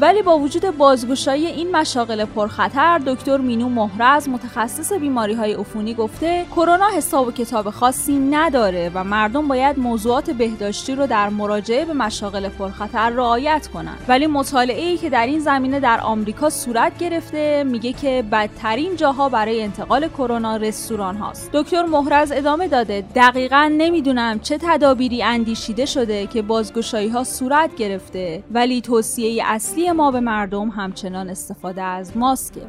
ولی 0.00 0.22
با 0.22 0.38
وجود 0.38 0.76
بازگشایی 0.76 1.46
این 1.46 1.76
مشاغل 1.76 2.24
پرخطر 2.24 3.00
دکتر 3.06 3.36
مینو 3.36 3.68
مهرز 3.68 4.28
متخصص 4.28 4.92
بیماری 4.92 5.34
های 5.34 5.52
عفونی 5.52 5.94
گفته 5.94 6.46
کرونا 6.50 6.88
حساب 6.96 7.28
و 7.28 7.32
کتاب 7.32 7.70
خاصی 7.70 8.18
نداره 8.18 8.90
و 8.94 9.04
مردم 9.04 9.48
باید 9.48 9.78
موضوعات 9.78 10.30
بهداشتی 10.30 10.94
رو 10.94 11.06
در 11.06 11.28
مراجعه 11.28 11.84
به 11.84 11.92
مشاغل 11.92 12.48
پرخطر 12.48 13.10
رعایت 13.10 13.66
کنند 13.66 14.04
ولی 14.08 14.26
مطالعه 14.26 14.88
ای 14.88 14.96
که 14.96 15.10
در 15.10 15.26
این 15.26 15.40
زمینه 15.40 15.80
در 15.80 16.00
آمریکا 16.00 16.50
صورت 16.50 16.98
گرفته 16.98 17.64
میگه 17.64 17.92
که 17.92 18.24
بدترین 18.32 18.96
جاها 18.96 19.28
برای 19.28 19.62
انتقال 19.62 20.08
کرونا 20.08 20.56
رستوران 20.56 21.16
هاست. 21.16 21.50
دکتر 21.52 21.82
مهرز 21.82 22.32
ادامه 22.32 22.68
داده 22.68 23.04
دقیقا 23.14 23.72
نمی‌دونم 23.78 24.38
چه 24.40 24.58
تدابیری 24.62 25.22
اندیشیده 25.22 25.86
شده 25.86 26.26
که 26.26 26.42
بازگشایی 26.42 27.08
ها 27.08 27.24
صورت 27.24 27.76
گرفته 27.76 28.42
ولی 28.50 28.80
توصیه 28.80 29.42
اصلی 29.46 29.89
ما 29.92 30.10
به 30.10 30.20
مردم 30.20 30.68
همچنان 30.68 31.28
استفاده 31.28 31.82
از 31.82 32.16
ماسکه 32.16 32.60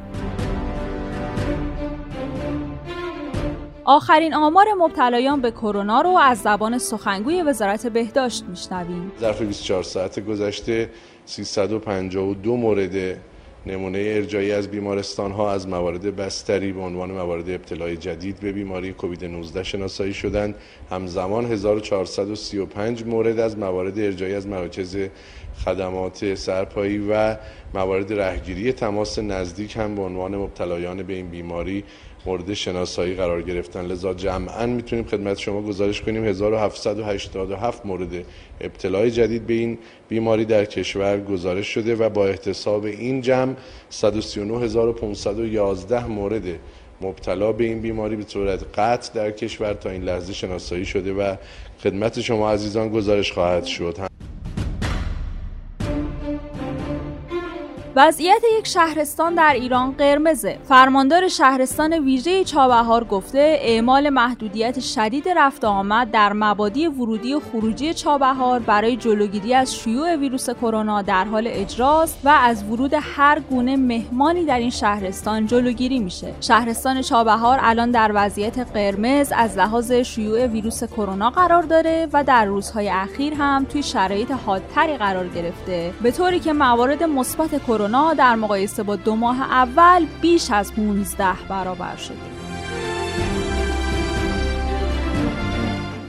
آخرین 3.84 4.34
آمار 4.34 4.66
مبتلایان 4.78 5.40
به 5.40 5.50
کرونا 5.50 6.00
رو 6.00 6.10
از 6.10 6.38
زبان 6.38 6.78
سخنگوی 6.78 7.42
وزارت 7.42 7.86
بهداشت 7.86 8.44
میشنویم. 8.44 9.12
ظرف 9.20 9.42
24 9.42 9.82
ساعت 9.82 10.20
گذشته 10.20 10.90
352 11.26 12.56
مورد 12.56 13.18
نمونه 13.66 13.98
ارجایی 13.98 14.52
از 14.52 14.68
بیمارستان 14.68 15.30
ها 15.32 15.52
از 15.52 15.68
موارد 15.68 16.16
بستری 16.16 16.72
به 16.72 16.80
عنوان 16.80 17.10
موارد 17.10 17.50
ابتلای 17.50 17.96
جدید 17.96 18.40
به 18.40 18.52
بیماری 18.52 18.92
کووید 18.92 19.24
19 19.24 19.62
شناسایی 19.62 20.14
شدند. 20.14 20.54
همزمان 20.90 21.44
1435 21.44 23.04
مورد 23.04 23.40
از 23.40 23.58
موارد 23.58 23.98
ارجایی 23.98 24.34
از 24.34 24.46
مراکز 24.46 24.96
خدمات 25.64 26.34
سرپایی 26.34 27.06
و 27.10 27.36
موارد 27.74 28.12
رهگیری 28.12 28.72
تماس 28.72 29.18
نزدیک 29.18 29.76
هم 29.76 29.94
به 29.94 30.02
عنوان 30.02 30.36
مبتلایان 30.36 31.02
به 31.02 31.12
این 31.12 31.28
بیماری 31.28 31.84
مورد 32.26 32.54
شناسایی 32.54 33.14
قرار 33.14 33.42
گرفتن. 33.42 33.86
لذا 33.86 34.14
جمعا 34.14 34.66
می‌تونیم 34.66 35.04
خدمت 35.04 35.38
شما 35.38 35.62
گزارش 35.62 36.02
کنیم. 36.02 36.24
1787 36.24 37.86
مورد 37.86 38.24
ابتلای 38.60 39.10
جدید 39.10 39.46
به 39.46 39.54
این 39.54 39.78
بیماری 40.08 40.44
در 40.44 40.64
کشور 40.64 41.20
گزارش 41.20 41.66
شده 41.66 41.94
و 41.94 42.08
با 42.08 42.26
احتساب 42.26 42.84
این 42.84 43.20
جمع 43.20 43.54
139511 43.90 46.06
مورد 46.06 46.42
مبتلا 47.00 47.52
به 47.52 47.64
این 47.64 47.80
بیماری 47.80 48.16
به 48.16 48.24
صورت 48.28 48.78
قطع 48.78 49.14
در 49.14 49.30
کشور 49.30 49.72
تا 49.72 49.90
این 49.90 50.02
لحظه 50.02 50.32
شناسایی 50.32 50.84
شده 50.84 51.12
و 51.12 51.36
خدمت 51.82 52.20
شما 52.20 52.50
عزیزان 52.50 52.88
گزارش 52.88 53.32
خواهد 53.32 53.64
شد. 53.64 54.11
وضعیت 57.96 58.42
یک 58.58 58.66
شهرستان 58.66 59.34
در 59.34 59.52
ایران 59.54 59.90
قرمزه. 59.90 60.58
فرماندار 60.68 61.28
شهرستان 61.28 61.92
ویژه 61.92 62.44
چابهار 62.44 63.04
گفته 63.04 63.58
اعمال 63.62 64.08
محدودیت 64.08 64.80
شدید 64.80 65.28
رفت 65.28 65.64
آمد 65.64 66.10
در 66.10 66.32
مبادی 66.32 66.86
ورودی 66.86 67.34
و 67.34 67.40
خروجی 67.40 67.94
چابهار 67.94 68.58
برای 68.58 68.96
جلوگیری 68.96 69.54
از 69.54 69.74
شیوع 69.74 70.16
ویروس 70.16 70.50
کرونا 70.50 71.02
در 71.02 71.24
حال 71.24 71.48
اجراست 71.50 72.18
و 72.24 72.28
از 72.28 72.64
ورود 72.64 72.94
هر 73.00 73.40
گونه 73.40 73.76
مهمانی 73.76 74.44
در 74.44 74.58
این 74.58 74.70
شهرستان 74.70 75.46
جلوگیری 75.46 75.98
میشه. 75.98 76.34
شهرستان 76.40 77.02
چابهار 77.02 77.58
الان 77.62 77.90
در 77.90 78.10
وضعیت 78.14 78.58
قرمز 78.58 79.32
از 79.36 79.58
لحاظ 79.58 79.92
شیوع 79.92 80.46
ویروس 80.46 80.84
کرونا 80.84 81.30
قرار 81.30 81.62
داره 81.62 82.08
و 82.12 82.24
در 82.24 82.44
روزهای 82.44 82.88
اخیر 82.88 83.34
هم 83.34 83.64
توی 83.64 83.82
شرایط 83.82 84.30
حادتری 84.30 84.96
قرار 84.96 85.28
گرفته. 85.28 85.92
به 86.02 86.10
طوری 86.10 86.40
که 86.40 86.52
موارد 86.52 87.02
مثبت 87.02 87.62
کرونا 87.62 87.81
در 88.14 88.34
مقایسه 88.34 88.82
با 88.82 88.96
دو 88.96 89.16
ماه 89.16 89.42
اول 89.42 90.06
بیش 90.20 90.50
از 90.50 90.74
15 90.74 91.34
برابر 91.48 91.96
شده. 91.96 92.31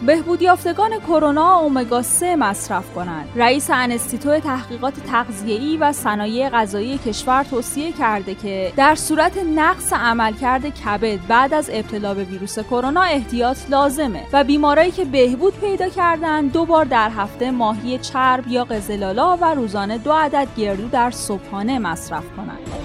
بهبود 0.05 0.41
یافتگان 0.41 0.99
کرونا 0.99 1.55
اومگا 1.55 2.01
3 2.01 2.35
مصرف 2.35 2.93
کنند. 2.93 3.29
رئیس 3.35 3.69
انستیتو 3.73 4.39
تحقیقات 4.39 4.93
تغذیه‌ای 4.93 5.77
و 5.77 5.91
صنایع 5.91 6.49
غذایی 6.49 6.97
کشور 6.97 7.43
توصیه 7.43 7.91
کرده 7.91 8.35
که 8.35 8.73
در 8.75 8.95
صورت 8.95 9.37
نقص 9.37 9.93
عملکرد 9.93 10.65
کبد 10.65 11.19
بعد 11.27 11.53
از 11.53 11.69
ابتلا 11.73 12.13
به 12.13 12.23
ویروس 12.23 12.59
کرونا 12.59 13.01
احتیاط 13.01 13.57
لازمه 13.69 14.23
و 14.33 14.43
بیمارایی 14.43 14.91
که 14.91 15.05
بهبود 15.05 15.59
پیدا 15.59 15.89
کردن 15.89 16.47
دو 16.47 16.65
بار 16.65 16.85
در 16.85 17.09
هفته 17.09 17.51
ماهی 17.51 17.97
چرب 17.97 18.47
یا 18.47 18.63
قزلالا 18.63 19.37
و 19.41 19.45
روزانه 19.55 19.97
دو 19.97 20.11
عدد 20.13 20.47
گردو 20.57 20.87
در 20.87 21.11
صبحانه 21.11 21.79
مصرف 21.79 22.23
کنند. 22.37 22.82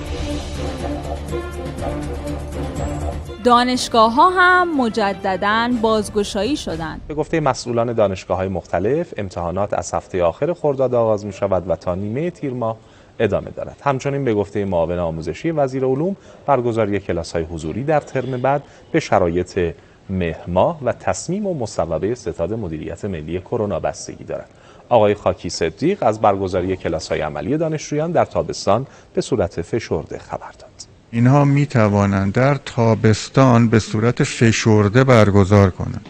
دانشگاه 3.49 4.15
ها 4.15 4.31
هم 4.31 4.77
مجددا 4.77 5.71
بازگشایی 5.83 6.57
شدند. 6.57 7.01
به 7.09 7.15
گفته 7.15 7.41
مسئولان 7.41 7.93
دانشگاه 7.93 8.37
های 8.37 8.49
مختلف 8.49 9.15
امتحانات 9.17 9.75
از 9.75 9.95
هفته 9.95 10.23
آخر 10.23 10.53
خرداد 10.53 10.95
آغاز 10.95 11.27
می 11.27 11.33
شود 11.33 11.71
و 11.71 11.77
تا 11.77 11.95
نیمه 11.95 12.31
تیر 12.31 12.53
ماه 12.53 12.77
ادامه 13.19 13.51
دارد. 13.51 13.77
همچنین 13.85 14.25
به 14.25 14.35
گفته 14.35 14.65
معاون 14.65 14.99
آموزشی 14.99 15.51
وزیر 15.51 15.85
علوم 15.85 16.17
برگزاری 16.47 17.01
کلاس 17.01 17.33
های 17.33 17.43
حضوری 17.43 17.85
در 17.85 18.01
ترم 18.01 18.41
بعد 18.41 18.63
به 18.93 19.01
شرایط 19.01 19.75
مهما 20.11 20.79
و 20.85 20.93
تصمیم 20.93 21.47
و 21.47 21.55
مصوبه 21.55 22.15
ستاد 22.15 22.53
مدیریت 22.53 23.05
ملی 23.05 23.41
کرونا 23.41 23.81
بستگی 23.81 24.25
دارد. 24.25 24.49
آقای 24.89 25.15
خاکی 25.15 25.51
صدیق 25.51 26.03
از 26.03 26.21
برگزاری 26.21 26.77
کلاس 26.77 27.09
های 27.09 27.21
عملی 27.21 27.57
دانشجویان 27.57 28.13
در 28.13 28.25
تابستان 28.25 28.87
به 29.15 29.21
صورت 29.21 29.63
فشرده 29.63 30.19
خبر 30.19 30.53
داد. 30.59 30.88
اینها 31.11 31.45
می 31.45 31.67
توانند 31.67 32.33
در 32.33 32.55
تابستان 32.55 33.69
به 33.69 33.79
صورت 33.79 34.23
فشرده 34.23 35.05
برگزار 35.05 35.71
کنند. 35.71 36.07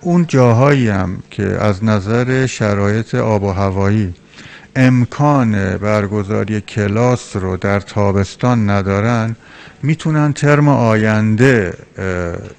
اون 0.00 0.26
جاهایی 0.26 0.88
هم 0.88 1.22
که 1.30 1.42
از 1.42 1.84
نظر 1.84 2.46
شرایط 2.46 3.14
آب 3.14 3.42
و 3.42 3.52
هوایی 3.52 4.14
امکان 4.76 5.76
برگزاری 5.76 6.60
کلاس 6.60 7.36
رو 7.36 7.56
در 7.56 7.80
تابستان 7.80 8.70
ندارن 8.70 9.36
می‌تونن 9.82 10.32
ترم 10.32 10.68
آینده 10.68 11.74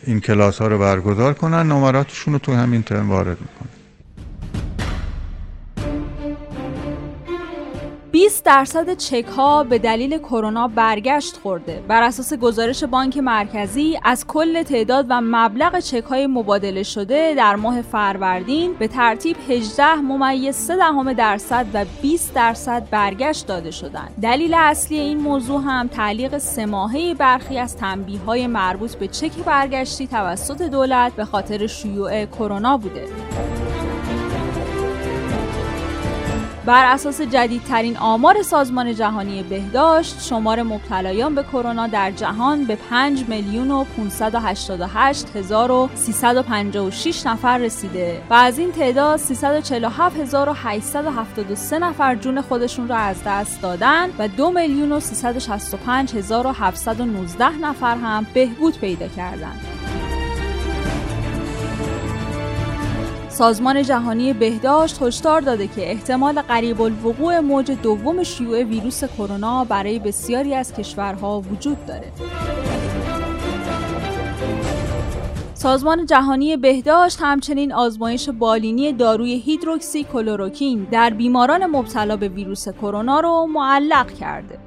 این 0.05 0.19
کلاس 0.19 0.61
ها 0.61 0.67
رو 0.67 0.77
برگزار 0.79 1.33
کنن 1.33 1.67
نمراتشون 1.67 2.33
رو 2.33 2.39
تو 2.39 2.53
همین 2.53 2.83
ترم 2.83 3.09
وارد 3.09 3.37
می‌کنن. 3.41 3.76
20 8.17 8.45
درصد 8.45 8.93
چک 8.93 9.25
ها 9.25 9.63
به 9.63 9.79
دلیل 9.79 10.17
کرونا 10.17 10.67
برگشت 10.67 11.37
خورده. 11.37 11.83
بر 11.87 12.03
اساس 12.03 12.33
گزارش 12.33 12.83
بانک 12.83 13.17
مرکزی 13.17 13.99
از 14.03 14.27
کل 14.27 14.63
تعداد 14.63 15.05
و 15.09 15.21
مبلغ 15.23 15.79
چک 15.79 16.03
های 16.03 16.27
مبادله 16.27 16.83
شده 16.83 17.33
در 17.37 17.55
ماه 17.55 17.81
فروردین 17.81 18.73
به 18.73 18.87
ترتیب 18.87 19.37
18 19.49 19.95
ممیز 19.95 20.55
3 20.55 20.75
دهم 20.75 21.13
درصد 21.13 21.65
و 21.73 21.85
20 22.01 22.33
درصد 22.33 22.87
برگشت 22.91 23.47
داده 23.47 23.71
شدند. 23.71 24.13
دلیل 24.21 24.53
اصلی 24.53 24.99
این 24.99 25.17
موضوع 25.17 25.61
هم 25.61 25.87
تعلیق 25.87 26.37
سه 26.37 26.67
برخی 27.19 27.57
از 27.57 27.77
تنبیه 27.77 28.19
های 28.19 28.47
مربوط 28.47 28.95
به 28.95 29.07
چک 29.07 29.31
برگشتی 29.45 30.07
توسط 30.07 30.61
دولت 30.61 31.13
به 31.13 31.25
خاطر 31.25 31.67
شیوع 31.67 32.25
کرونا 32.25 32.77
بوده. 32.77 33.05
بر 36.67 36.85
اساس 36.85 37.21
جدیدترین 37.21 37.97
آمار 37.97 38.41
سازمان 38.41 38.95
جهانی 38.95 39.43
بهداشت 39.43 40.23
شمار 40.23 40.63
مبتلایان 40.63 41.35
به 41.35 41.43
کرونا 41.43 41.87
در 41.87 42.11
جهان 42.11 42.65
به 42.65 42.75
5 42.75 43.25
میلیون 43.27 43.71
و 43.71 43.83
588 43.83 45.35
هزار 45.35 45.71
و 45.71 45.89
356 45.95 47.25
نفر 47.25 47.57
رسیده 47.57 48.21
و 48.29 48.33
از 48.33 48.59
این 48.59 48.71
تعداد 48.71 49.19
347873 49.19 51.79
نفر 51.79 52.15
جون 52.15 52.41
خودشون 52.41 52.87
را 52.87 52.95
از 52.95 53.17
دست 53.25 53.61
دادن 53.61 54.09
و 54.19 54.27
2 54.27 54.51
میلیون 54.51 54.91
و 54.91 54.99
365 54.99 56.15
هزار 56.15 56.47
و 56.47 56.51
719 56.51 57.57
نفر 57.57 57.95
هم 57.95 58.27
بهبود 58.33 58.79
پیدا 58.79 59.07
کردند. 59.07 59.76
سازمان 63.37 63.83
جهانی 63.83 64.33
بهداشت 64.33 65.01
هشدار 65.01 65.41
داده 65.41 65.67
که 65.67 65.91
احتمال 65.91 66.41
قریب 66.41 66.81
الوقوع 66.81 67.39
موج 67.39 67.71
دوم 67.71 68.23
شیوع 68.23 68.63
ویروس 68.63 69.03
کرونا 69.03 69.63
برای 69.63 69.99
بسیاری 69.99 70.55
از 70.55 70.73
کشورها 70.73 71.41
وجود 71.41 71.85
داره. 71.85 72.11
سازمان 75.53 76.05
جهانی 76.05 76.57
بهداشت 76.57 77.17
همچنین 77.21 77.73
آزمایش 77.73 78.29
بالینی 78.29 78.93
داروی 78.93 79.39
هیدروکسی 79.39 80.03
کلوروکین 80.03 80.87
در 80.91 81.09
بیماران 81.09 81.65
مبتلا 81.65 82.17
به 82.17 82.27
ویروس 82.27 82.69
کرونا 82.69 83.19
رو 83.19 83.47
معلق 83.53 84.13
کرده. 84.13 84.59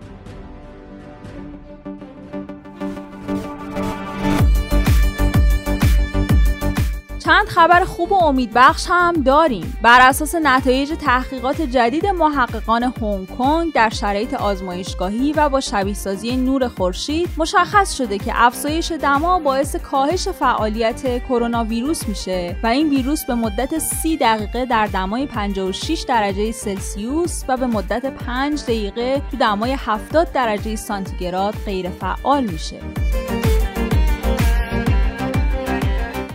چند 7.30 7.48
خبر 7.48 7.84
خوب 7.84 8.12
و 8.12 8.24
امیدبخش 8.24 8.86
هم 8.88 9.12
داریم. 9.12 9.78
بر 9.82 10.08
اساس 10.08 10.34
نتایج 10.34 10.88
تحقیقات 10.88 11.62
جدید 11.62 12.06
محققان 12.06 12.82
هنگ 12.82 13.28
کنگ 13.38 13.72
در 13.72 13.88
شرایط 13.88 14.34
آزمایشگاهی 14.34 15.32
و 15.32 15.48
با 15.48 15.60
شبیه 15.60 15.94
سازی 15.94 16.36
نور 16.36 16.68
خورشید 16.68 17.28
مشخص 17.36 17.96
شده 17.96 18.18
که 18.18 18.32
افزایش 18.34 18.92
دما 18.92 19.38
باعث 19.38 19.76
کاهش 19.76 20.28
فعالیت 20.28 21.24
کرونا 21.24 21.64
ویروس 21.64 22.08
میشه 22.08 22.56
و 22.62 22.66
این 22.66 22.90
ویروس 22.90 23.24
به 23.24 23.34
مدت 23.34 23.78
30 23.78 24.16
دقیقه 24.16 24.64
در 24.66 24.86
دمای 24.86 25.26
56 25.26 26.04
درجه 26.08 26.52
سلسیوس 26.52 27.42
و 27.48 27.56
به 27.56 27.66
مدت 27.66 28.06
5 28.06 28.62
دقیقه 28.62 29.22
تو 29.30 29.36
دمای 29.36 29.76
70 29.78 30.32
درجه 30.32 30.76
سانتیگراد 30.76 31.54
غیر 31.66 31.90
فعال 31.90 32.44
میشه. 32.44 32.80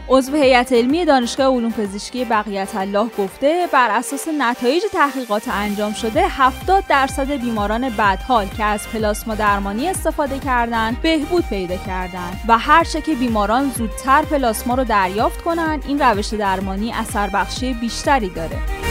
عضو 0.09 0.35
هیئت 0.35 0.73
علمی 0.73 1.05
دانشگاه 1.05 1.55
علوم 1.55 1.71
پزشکی 1.71 2.25
بقیت 2.25 2.75
الله 2.75 3.09
گفته 3.17 3.67
بر 3.71 3.89
اساس 3.91 4.27
نتایج 4.27 4.83
تحقیقات 4.93 5.47
انجام 5.47 5.93
شده 5.93 6.27
70 6.27 6.83
درصد 6.89 7.31
بیماران 7.31 7.89
بدحال 7.89 8.47
که 8.57 8.63
از 8.63 8.87
پلاسما 8.93 9.35
درمانی 9.35 9.89
استفاده 9.89 10.39
کردند 10.39 11.01
بهبود 11.01 11.45
پیدا 11.49 11.75
کردند 11.75 12.39
و 12.47 12.57
هرچه 12.57 13.01
که 13.01 13.15
بیماران 13.15 13.69
زودتر 13.69 14.21
پلاسما 14.21 14.75
رو 14.75 14.83
دریافت 14.83 15.41
کنند 15.41 15.83
این 15.87 15.99
روش 15.99 16.27
درمانی 16.27 16.93
اثر 16.93 17.29
بخشی 17.29 17.73
بیشتری 17.73 18.29
داره. 18.29 18.84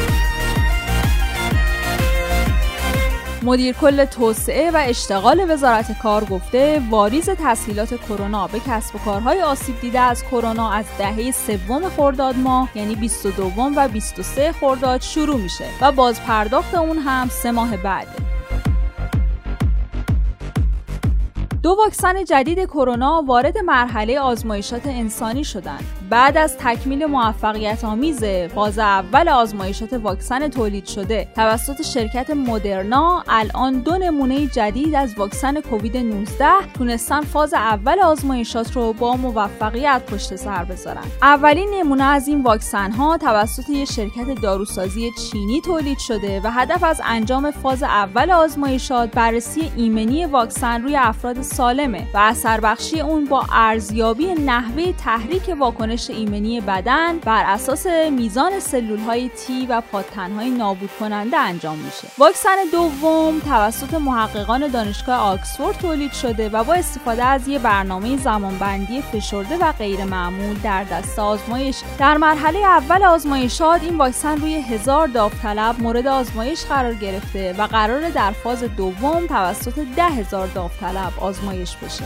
مدیر 3.44 3.74
کل 3.74 4.04
توسعه 4.04 4.70
و 4.70 4.82
اشتغال 4.86 5.46
وزارت 5.50 5.98
کار 5.98 6.24
گفته 6.24 6.82
واریز 6.90 7.30
تسهیلات 7.30 7.94
کرونا 7.94 8.46
به 8.46 8.60
کسب 8.66 8.96
و 8.96 8.98
کارهای 8.98 9.42
آسیب 9.42 9.80
دیده 9.80 10.00
از 10.00 10.24
کرونا 10.24 10.70
از 10.70 10.84
دهه 10.98 11.30
سوم 11.30 11.88
خرداد 11.88 12.36
ماه 12.36 12.68
یعنی 12.74 12.94
22 12.94 13.52
و 13.76 13.88
23 13.88 14.52
خرداد 14.52 15.00
شروع 15.00 15.36
میشه 15.36 15.64
و 15.80 15.92
باز 15.92 16.20
پرداخت 16.22 16.74
اون 16.74 16.98
هم 16.98 17.28
سه 17.28 17.50
ماه 17.50 17.76
بعده 17.76 18.33
دو 21.64 21.76
واکسن 21.78 22.24
جدید 22.24 22.64
کرونا 22.64 23.22
وارد 23.26 23.58
مرحله 23.58 24.20
آزمایشات 24.20 24.86
انسانی 24.86 25.44
شدند. 25.44 25.84
بعد 26.10 26.36
از 26.36 26.56
تکمیل 26.58 27.06
موفقیت 27.06 27.84
آمیز 27.84 28.24
فاز 28.54 28.78
اول 28.78 29.28
آزمایشات 29.28 29.92
واکسن 29.92 30.48
تولید 30.48 30.86
شده 30.86 31.28
توسط 31.36 31.82
شرکت 31.82 32.30
مدرنا 32.30 33.24
الان 33.28 33.78
دو 33.80 33.98
نمونه 33.98 34.46
جدید 34.46 34.94
از 34.94 35.18
واکسن 35.18 35.60
کووید 35.60 35.96
19 35.96 36.46
تونستن 36.74 37.20
فاز 37.20 37.54
اول 37.54 37.98
آزمایشات 38.00 38.76
رو 38.76 38.92
با 38.92 39.16
موفقیت 39.16 40.02
پشت 40.06 40.36
سر 40.36 40.64
بذارن. 40.64 41.04
اولین 41.22 41.70
نمونه 41.74 42.04
از 42.04 42.28
این 42.28 42.42
واکسن 42.42 42.90
ها 42.90 43.18
توسط 43.18 43.70
یک 43.70 43.92
شرکت 43.92 44.40
داروسازی 44.42 45.10
چینی 45.30 45.60
تولید 45.60 45.98
شده 45.98 46.40
و 46.44 46.50
هدف 46.50 46.82
از 46.82 47.00
انجام 47.04 47.50
فاز 47.50 47.82
اول 47.82 48.30
آزمایشات 48.30 49.10
بررسی 49.10 49.72
ایمنی 49.76 50.26
واکسن 50.26 50.82
روی 50.82 50.96
افراد 50.96 51.42
سالمه 51.56 52.06
و 52.14 52.18
اثر 52.18 52.60
بخشی 52.60 53.00
اون 53.00 53.24
با 53.24 53.46
ارزیابی 53.52 54.26
نحوه 54.34 54.92
تحریک 54.92 55.56
واکنش 55.58 56.10
ایمنی 56.10 56.60
بدن 56.60 57.18
بر 57.18 57.44
اساس 57.46 57.86
میزان 58.12 58.60
سلول 58.60 58.98
های 58.98 59.28
تی 59.28 59.66
و 59.66 59.80
پادتنهای 59.92 60.50
نابود 60.50 60.90
کننده 61.00 61.36
انجام 61.36 61.78
میشه. 61.78 62.08
واکسن 62.18 62.56
دوم 62.72 63.40
توسط 63.40 63.94
محققان 63.94 64.66
دانشگاه 64.66 65.16
آکسفورد 65.20 65.78
تولید 65.78 66.12
شده 66.12 66.48
و 66.48 66.64
با 66.64 66.74
استفاده 66.74 67.24
از 67.24 67.48
یه 67.48 67.58
برنامه 67.58 68.16
زمانبندی 68.16 69.02
فشرده 69.02 69.56
و 69.56 69.72
غیر 69.72 70.04
معمول 70.04 70.56
در 70.64 70.84
دست 70.84 71.18
آزمایش 71.18 71.80
در 71.98 72.16
مرحله 72.16 72.58
اول 72.58 73.04
آزمایشات 73.04 73.82
این 73.82 73.98
واکسن 73.98 74.40
روی 74.40 74.54
هزار 74.54 75.08
داوطلب 75.08 75.82
مورد 75.82 76.06
آزمایش 76.06 76.64
قرار 76.64 76.94
گرفته 76.94 77.54
و 77.58 77.66
قرار 77.66 78.10
در 78.10 78.30
فاز 78.30 78.62
دوم 78.62 79.26
توسط 79.26 79.78
ده 79.96 80.04
هزار 80.04 80.46
داوطلب 80.46 81.12
آزمایش 81.20 81.43
آزمایش 81.44 81.76
بشه. 81.76 82.04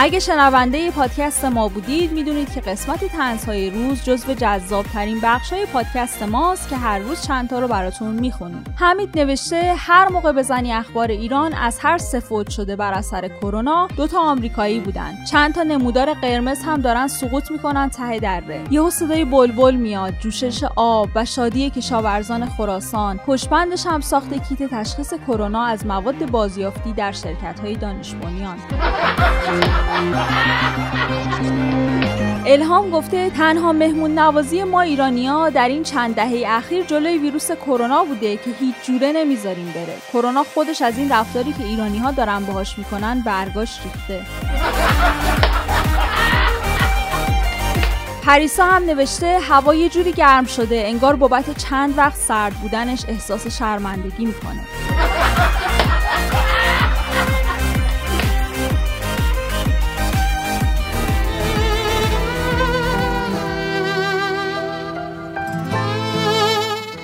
اگه 0.00 0.20
شنونده 0.20 0.90
پادکست 0.90 1.44
ما 1.44 1.68
بودید 1.68 2.12
می‌دونید 2.12 2.52
که 2.52 2.60
قسمت 2.60 3.04
تنزهای 3.04 3.70
روز 3.70 4.04
جزو 4.04 4.34
جذابترین 4.34 5.20
بخش 5.22 5.52
های 5.52 5.66
پادکست 5.66 6.22
ماست 6.22 6.68
که 6.68 6.76
هر 6.76 6.98
روز 6.98 7.22
چندتا 7.22 7.58
رو 7.58 7.68
براتون 7.68 8.14
می‌خونیم. 8.14 8.64
حمید 8.76 9.18
نوشته 9.18 9.74
هر 9.76 10.08
موقع 10.08 10.32
بزنی 10.32 10.72
اخبار 10.72 11.08
ایران 11.08 11.54
از 11.54 11.78
هر 11.82 11.98
سفود 11.98 12.48
شده 12.48 12.76
بر 12.76 12.92
اثر 12.92 13.28
کرونا 13.28 13.88
دوتا 13.96 14.20
آمریکایی 14.20 14.80
بودن. 14.80 15.14
چند 15.30 15.54
تا 15.54 15.62
نمودار 15.62 16.14
قرمز 16.14 16.62
هم 16.62 16.80
دارن 16.80 17.08
سقوط 17.08 17.50
می‌کنن 17.50 17.88
ته 17.90 18.18
دره. 18.18 18.64
یهو 18.70 18.90
صدای 18.90 19.24
بلبل 19.24 19.74
میاد 19.74 20.14
جوشش 20.20 20.64
آب 20.76 21.08
و 21.14 21.24
شادی 21.24 21.70
کشاورزان 21.70 22.46
خراسان. 22.46 23.18
پشبندش 23.18 23.86
هم 23.86 24.00
ساخت 24.00 24.48
کیت 24.48 24.70
تشخیص 24.70 25.14
کرونا 25.26 25.64
از 25.64 25.86
مواد 25.86 26.30
بازیافتی 26.30 26.92
در 26.92 27.12
شرکت 27.12 27.60
های 27.60 27.74
دانش 27.74 28.14
الهام 32.46 32.90
گفته 32.90 33.30
تنها 33.30 33.72
مهمون 33.72 34.18
نوازی 34.18 34.64
ما 34.64 34.80
ایرانیا 34.80 35.50
در 35.50 35.68
این 35.68 35.82
چند 35.82 36.14
دهه 36.14 36.42
اخیر 36.46 36.84
جلوی 36.84 37.18
ویروس 37.18 37.52
کرونا 37.52 38.04
بوده 38.04 38.36
که 38.36 38.50
هیچ 38.60 38.74
جوره 38.82 39.12
نمی‌ذاریم 39.12 39.72
بره. 39.74 39.96
کرونا 40.12 40.44
خودش 40.54 40.82
از 40.82 40.98
این 40.98 41.12
رفتاری 41.12 41.52
که 41.52 41.64
ایرانی 41.64 41.98
ها 41.98 42.10
دارن 42.10 42.44
باهاش 42.44 42.78
می‌کنن 42.78 43.20
برگاش 43.20 43.80
ریخته. 43.84 44.26
پریسا 48.26 48.64
هم 48.64 48.84
نوشته 48.84 49.38
هوا 49.38 49.74
یه 49.74 49.88
جوری 49.88 50.12
گرم 50.12 50.44
شده 50.44 50.82
انگار 50.86 51.16
بابت 51.16 51.58
چند 51.58 51.98
وقت 51.98 52.16
سرد 52.16 52.52
بودنش 52.52 53.04
احساس 53.08 53.58
شرمندگی 53.58 54.26
می‌کنه. 54.26 54.60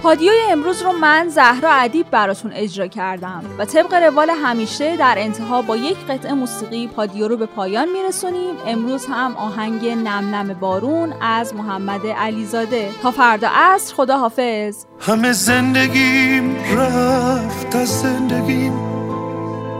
پادیوی 0.05 0.37
امروز 0.51 0.83
رو 0.83 0.93
من 0.93 1.29
زهرا 1.29 1.71
ادیب 1.73 2.11
براتون 2.11 2.53
اجرا 2.55 2.87
کردم 2.87 3.45
و 3.59 3.64
طبق 3.64 3.95
روال 3.95 4.31
همیشه 4.31 4.97
در 4.97 5.14
انتها 5.19 5.62
با 5.62 5.77
یک 5.77 5.97
قطعه 6.09 6.33
موسیقی 6.33 6.87
پادیو 6.87 7.29
رو 7.29 7.37
به 7.37 7.47
پایان 7.47 7.88
میرسونیم. 7.88 8.55
امروز 8.67 9.07
هم 9.07 9.37
آهنگ 9.37 9.87
نم 9.87 10.35
نم 10.35 10.55
بارون 10.55 11.12
از 11.21 11.55
محمد 11.55 12.07
علیزاده. 12.07 12.88
تا 13.03 13.11
فردا 13.11 13.49
عصر 13.55 13.95
خدا 13.95 14.19
حافظ 14.19 14.85
همه 15.01 15.33
زندگیم 15.33 16.57
رفت 16.77 17.77
از 17.77 18.01
زندگیم. 18.01 18.73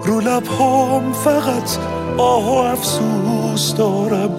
رو 0.05 0.21
لبهام 0.21 1.13
فقط 1.13 1.79
آه 2.19 2.49
و 2.49 2.53
افسوس 2.53 3.75
دارم. 3.75 4.31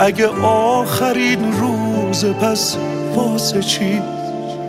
اگه 0.00 0.28
آخرین 0.42 1.52
روز 1.52 2.24
پس 2.24 2.76
واسه 3.14 3.62
چی؟ 3.62 4.17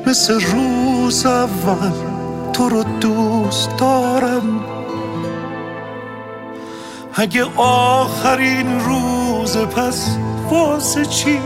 مثل 0.10 0.42
روز 0.42 1.26
اول 1.26 1.92
تو 2.54 2.70
رو 2.70 2.84
دوست 2.84 3.78
دارم. 3.78 4.60
اگه 7.14 7.46
آخرین 7.58 8.80
روز 8.80 9.58
پس 9.58 10.18
واسه 10.52 11.06
چی 11.06 11.40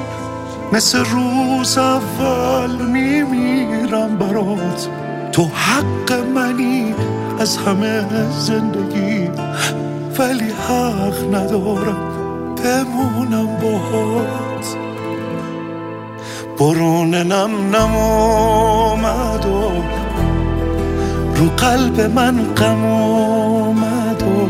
مثل 0.73 1.05
روز 1.05 1.77
اول 1.77 2.85
میمیرم 2.85 4.17
برات؟ 4.17 4.89
تو 5.31 5.43
حق 5.43 6.13
منی 6.35 6.95
از 7.39 7.57
همه 7.57 8.05
زندگی 8.39 9.29
ولی 10.19 10.49
حق 10.49 11.35
ندارم 11.35 11.97
بمونم 12.63 13.47
باهات. 13.61 14.52
برون 16.63 17.15
نم 17.15 17.95
اومد 17.95 19.45
و 19.45 19.71
رو 21.35 21.49
قلب 21.57 22.01
من 22.01 22.53
غم 22.57 22.85
اومد 22.85 24.23
و 24.23 24.49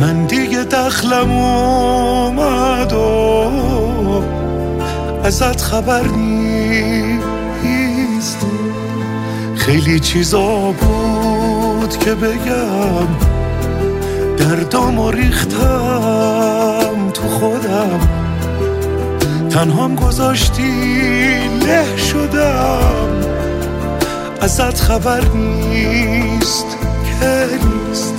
من 0.00 0.26
دیگه 0.26 0.64
دخلم 0.64 1.30
اومد 1.30 2.92
و 2.92 3.50
ازت 5.24 5.60
خبر 5.60 6.06
نیست. 6.06 7.26
خیلی 9.56 10.00
چیزا 10.00 10.72
بود 10.80 11.98
که 11.98 12.14
بگم 12.14 13.06
دردامو 14.38 15.10
ریختم 15.10 15.60
تو 17.14 17.28
خودم. 17.28 18.25
تنهام 19.56 19.96
گذاشتی 19.96 21.48
له 21.48 21.96
شدم. 21.96 23.08
ازت 24.40 24.80
خبر 24.80 25.24
نیست 25.28 26.66
که 27.20 27.48
نیست. 27.64 28.14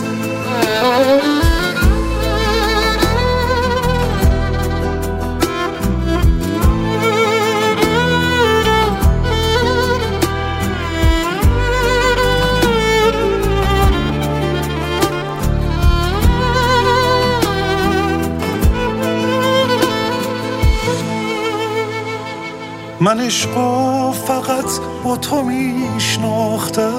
من 23.08 23.20
عشقو 23.20 24.12
فقط 24.12 24.66
با 25.04 25.18
تو 25.18 25.42
میشناختم. 25.44 26.92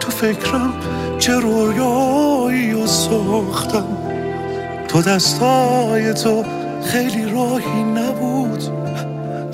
تو 0.00 0.10
فکرم 0.10 0.72
چه 1.18 1.32
رویایی 1.32 2.72
و 2.72 2.86
ساختم. 2.86 3.86
تو 4.88 5.02
دستای 5.02 6.14
تو 6.14 6.44
خیلی 6.84 7.24
راهی 7.24 7.82
نبود. 7.82 8.62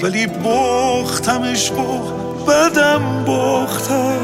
ولی 0.03 0.27
باختم 0.27 1.43
عشقو 1.43 1.99
بدم 2.49 3.25
باختم. 3.27 4.19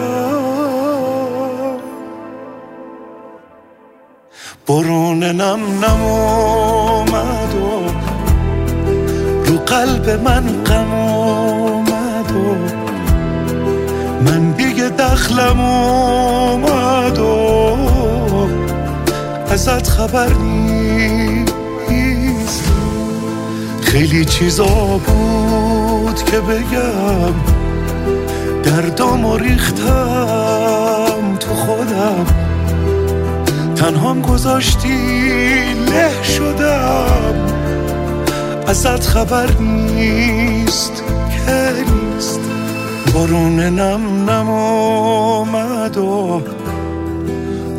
برون 4.69 5.25
نم 5.25 5.61
نم 5.85 6.03
اومد 6.03 7.55
و 7.55 7.93
رو 9.45 9.59
قلب 9.59 10.11
من 10.11 10.65
غم 10.65 11.12
دخلم 15.13 15.61
اومد 15.61 17.19
و 17.19 17.77
ازت 19.53 19.89
خبر 19.89 20.33
نیست. 20.35 22.65
خیلی 23.83 24.25
چیزا 24.25 25.01
بود 25.07 26.25
که 26.25 26.41
بگم 26.41 27.35
دردامو 28.63 29.37
ریختم 29.37 31.37
تو 31.41 31.55
خودم. 31.55 32.27
تنهام 33.77 34.23
گذاشتی 34.23 34.99
له 35.75 36.23
شدم. 36.23 37.35
ازت 38.67 39.07
خبر 39.07 39.51
نیست 39.61 41.03
که 41.47 42.02
بارون 43.15 43.61
نم 43.61 44.31
نم 44.31 44.49
اومد 44.49 45.97
و 45.97 46.43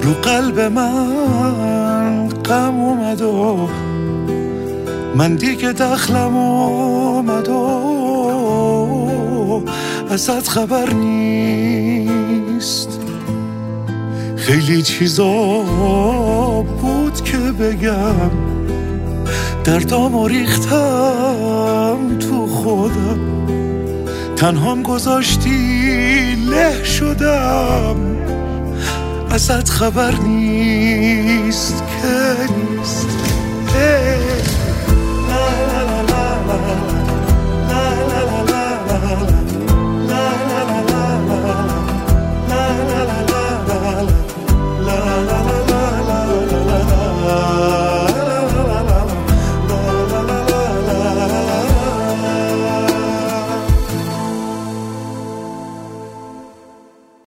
رو 0.02 0.14
قلب 0.14 0.60
من 0.60 2.30
غم 2.30 2.80
اومد 2.80 3.22
و 3.22 3.70
من 5.16 5.36
دیگه 5.36 5.72
دخلم 5.72 6.38
اومد 6.38 7.50
و 7.50 7.94
ازت 10.10 10.48
خبر 10.48 10.94
نیست. 10.94 13.00
خیلی 14.36 14.82
چیزا 14.82 15.34
بود 16.82 17.24
که 17.24 17.38
بگم 17.38 18.32
دردامو 19.64 20.28
ریختم 20.28 22.18
تو 22.20 22.48
خودم. 22.48 23.43
تنهام 24.44 24.84
گذاشتی 24.84 26.36
له 26.36 26.84
شدم. 26.84 27.96
ازت 29.32 29.70
خبر 29.70 30.16
نیست 30.16 31.84
که 31.84 32.36